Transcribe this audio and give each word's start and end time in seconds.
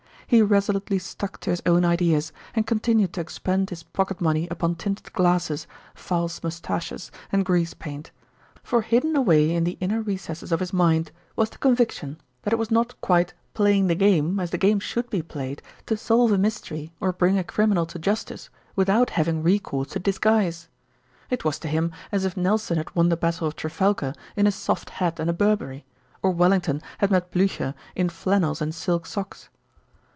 He 0.33 0.41
resolutely 0.41 0.97
stuck 0.97 1.41
to 1.41 1.49
his 1.49 1.61
own 1.65 1.83
ideas, 1.83 2.31
and 2.55 2.65
continued 2.65 3.11
to 3.11 3.19
expend 3.19 3.69
his 3.69 3.83
pocket 3.83 4.21
money 4.21 4.47
upon 4.49 4.75
tinted 4.75 5.11
glasses, 5.11 5.67
false 5.93 6.41
moustaches 6.41 7.11
and 7.33 7.43
grease 7.43 7.73
paint; 7.73 8.11
for 8.63 8.81
hidden 8.81 9.13
away 9.17 9.51
in 9.53 9.65
the 9.65 9.77
inner 9.81 10.01
recesses 10.01 10.53
of 10.53 10.61
his 10.61 10.71
mind 10.71 11.11
was 11.35 11.49
the 11.49 11.57
conviction 11.57 12.17
that 12.43 12.53
it 12.53 12.55
was 12.55 12.71
not 12.71 13.01
quite 13.01 13.33
playing 13.53 13.87
the 13.87 13.93
game, 13.93 14.39
as 14.39 14.51
the 14.51 14.57
game 14.57 14.79
should 14.79 15.09
be 15.09 15.21
played, 15.21 15.61
to 15.85 15.97
solve 15.97 16.31
a 16.31 16.37
mystery 16.37 16.93
or 17.01 17.11
bring 17.11 17.37
a 17.37 17.43
criminal 17.43 17.85
to 17.85 17.99
justice 17.99 18.49
without 18.73 19.09
having 19.09 19.43
recourse 19.43 19.89
to 19.89 19.99
disguise. 19.99 20.69
It 21.29 21.43
was 21.43 21.59
to 21.59 21.67
him 21.67 21.91
as 22.09 22.23
if 22.23 22.37
Nelson 22.37 22.77
had 22.77 22.95
won 22.95 23.09
the 23.09 23.17
Battle 23.17 23.47
of 23.47 23.57
Trafalgar 23.57 24.13
in 24.37 24.47
a 24.47 24.51
soft 24.53 24.91
hat 24.91 25.19
and 25.19 25.29
a 25.29 25.33
burberry, 25.33 25.83
or 26.23 26.31
Wellington 26.31 26.81
had 26.99 27.11
met 27.11 27.33
Blücher 27.33 27.73
in 27.97 28.07
flannels 28.07 28.61
and 28.61 28.73
silk 28.73 29.05
socks. 29.05 29.49